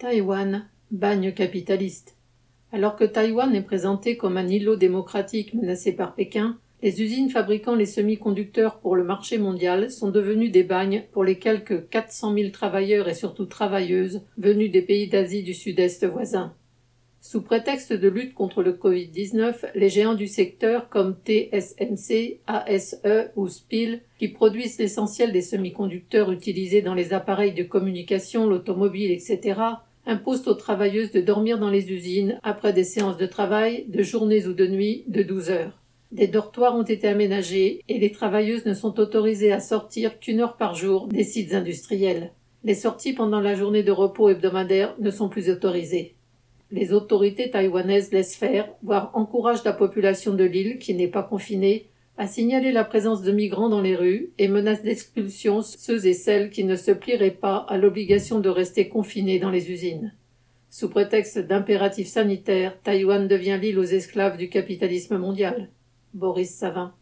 Taïwan, 0.00 0.66
bagne 0.90 1.34
capitaliste. 1.34 2.16
Alors 2.72 2.96
que 2.96 3.04
Taïwan 3.04 3.54
est 3.54 3.60
présenté 3.60 4.16
comme 4.16 4.38
un 4.38 4.48
îlot 4.48 4.76
démocratique 4.76 5.52
menacé 5.52 5.92
par 5.92 6.14
Pékin, 6.14 6.58
les 6.80 7.02
usines 7.02 7.28
fabriquant 7.28 7.74
les 7.74 7.84
semi-conducteurs 7.84 8.80
pour 8.80 8.96
le 8.96 9.04
marché 9.04 9.36
mondial 9.36 9.90
sont 9.90 10.10
devenues 10.10 10.48
des 10.48 10.62
bagnes 10.62 11.04
pour 11.12 11.22
les 11.22 11.38
quelques 11.38 11.90
400 11.90 12.34
000 12.34 12.48
travailleurs 12.48 13.08
et 13.08 13.14
surtout 13.14 13.44
travailleuses 13.44 14.22
venus 14.38 14.70
des 14.70 14.80
pays 14.80 15.06
d'Asie 15.06 15.42
du 15.42 15.52
Sud-Est 15.52 16.06
voisins. 16.06 16.54
Sous 17.20 17.42
prétexte 17.42 17.92
de 17.92 18.08
lutte 18.08 18.32
contre 18.32 18.62
le 18.62 18.72
Covid-19, 18.72 19.72
les 19.74 19.90
géants 19.90 20.14
du 20.14 20.26
secteur 20.26 20.88
comme 20.88 21.14
TSMC, 21.26 22.40
ASE 22.46 23.02
ou 23.36 23.48
SPIL, 23.48 24.00
qui 24.18 24.28
produisent 24.28 24.78
l'essentiel 24.78 25.30
des 25.30 25.42
semi-conducteurs 25.42 26.32
utilisés 26.32 26.80
dans 26.80 26.94
les 26.94 27.12
appareils 27.12 27.52
de 27.52 27.64
communication, 27.64 28.48
l'automobile, 28.48 29.10
etc., 29.10 29.60
imposent 30.06 30.48
aux 30.48 30.54
travailleuses 30.54 31.12
de 31.12 31.20
dormir 31.20 31.58
dans 31.58 31.70
les 31.70 31.92
usines 31.92 32.38
après 32.42 32.72
des 32.72 32.84
séances 32.84 33.16
de 33.16 33.26
travail, 33.26 33.84
de 33.88 34.02
journées 34.02 34.46
ou 34.46 34.52
de 34.52 34.66
nuits, 34.66 35.04
de 35.08 35.22
12 35.22 35.50
heures. 35.50 35.80
Des 36.12 36.26
dortoirs 36.26 36.74
ont 36.74 36.82
été 36.82 37.06
aménagés 37.06 37.82
et 37.88 37.98
les 37.98 38.10
travailleuses 38.10 38.66
ne 38.66 38.74
sont 38.74 38.98
autorisées 38.98 39.52
à 39.52 39.60
sortir 39.60 40.18
qu'une 40.18 40.40
heure 40.40 40.56
par 40.56 40.74
jour 40.74 41.06
des 41.06 41.22
sites 41.22 41.54
industriels. 41.54 42.32
Les 42.64 42.74
sorties 42.74 43.12
pendant 43.12 43.40
la 43.40 43.54
journée 43.54 43.84
de 43.84 43.92
repos 43.92 44.28
hebdomadaire 44.28 44.94
ne 44.98 45.10
sont 45.10 45.28
plus 45.28 45.48
autorisées. 45.48 46.16
Les 46.72 46.92
autorités 46.92 47.50
taïwanaises 47.50 48.12
laissent 48.12 48.36
faire, 48.36 48.68
voire 48.82 49.10
encouragent 49.14 49.64
la 49.64 49.72
population 49.72 50.34
de 50.34 50.44
l'île, 50.44 50.78
qui 50.78 50.94
n'est 50.94 51.08
pas 51.08 51.22
confinée, 51.22 51.88
à 52.20 52.26
signaler 52.26 52.70
la 52.70 52.84
présence 52.84 53.22
de 53.22 53.32
migrants 53.32 53.70
dans 53.70 53.80
les 53.80 53.96
rues 53.96 54.30
et 54.36 54.46
menacent 54.46 54.82
d'expulsion 54.82 55.62
ceux 55.62 56.04
et 56.06 56.12
celles 56.12 56.50
qui 56.50 56.64
ne 56.64 56.76
se 56.76 56.90
plieraient 56.90 57.30
pas 57.30 57.64
à 57.66 57.78
l'obligation 57.78 58.40
de 58.40 58.50
rester 58.50 58.90
confinés 58.90 59.38
dans 59.38 59.48
les 59.48 59.70
usines. 59.72 60.12
Sous 60.68 60.90
prétexte 60.90 61.38
d'impératifs 61.38 62.08
sanitaires, 62.08 62.78
Taïwan 62.82 63.26
devient 63.26 63.58
l'île 63.58 63.78
aux 63.78 63.84
esclaves 63.84 64.36
du 64.36 64.50
capitalisme 64.50 65.16
mondial. 65.16 65.70
Boris 66.12 66.54
Savin. 66.54 66.92